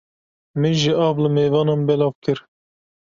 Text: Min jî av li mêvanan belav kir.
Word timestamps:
Min 0.59 0.73
jî 0.81 0.93
av 1.07 1.15
li 1.23 1.29
mêvanan 1.35 1.81
belav 1.87 2.13
kir. 2.23 2.39